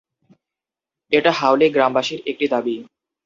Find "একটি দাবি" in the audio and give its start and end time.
2.25-2.75